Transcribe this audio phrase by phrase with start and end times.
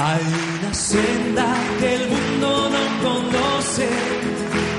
[0.00, 0.22] Hay
[0.60, 1.44] una senda
[1.80, 3.88] que el mundo no conoce,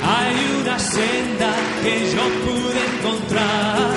[0.02, 1.52] hay una senda
[1.84, 3.92] que yo pude encontrar.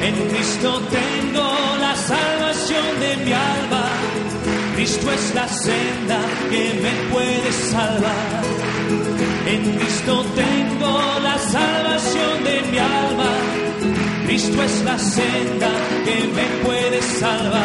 [0.00, 1.46] En Cristo tengo
[1.78, 3.84] la salvación de mi alma,
[4.76, 8.42] Cristo es la senda que me puede salvar.
[9.46, 13.32] En Cristo tengo la salvación de mi alma,
[14.24, 15.70] Cristo es la senda
[16.06, 17.59] que me puede salvar.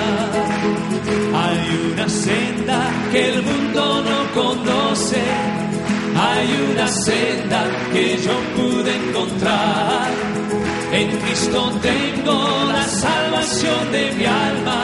[3.16, 5.22] Que el mundo no conoce,
[6.18, 7.62] hay una senda
[7.94, 10.10] que yo pude encontrar.
[10.92, 12.38] En Cristo tengo
[12.74, 14.82] la salvación de mi alma,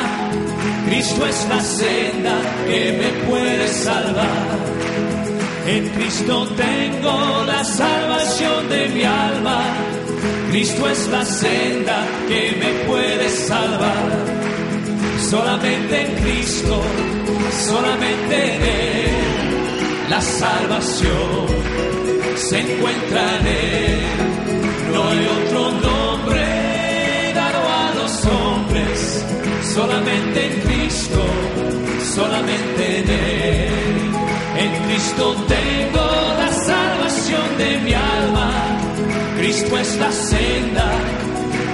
[0.85, 2.35] Cristo es la senda
[2.67, 4.59] que me puede salvar.
[5.67, 9.59] En Cristo tengo la salvación de mi alma.
[10.51, 11.97] Cristo es la senda
[12.29, 14.20] que me puede salvar.
[15.31, 16.81] Solamente en Cristo,
[17.65, 21.47] solamente en Él, la salvación
[22.35, 23.99] se encuentra en Él.
[24.91, 29.25] No hay otro nombre dado a los hombres,
[29.73, 31.23] solamente en Cristo,
[32.13, 33.71] solamente en Él.
[34.57, 38.51] En Cristo tengo la salvación de mi alma.
[39.37, 40.91] Cristo es la senda,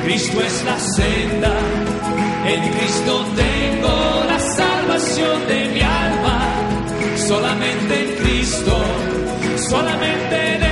[0.04, 2.27] Cristo es la senda.
[2.50, 6.40] En Cristo tengo la salvación de mi alma.
[7.18, 8.82] Solamente en Cristo,
[9.70, 10.67] solamente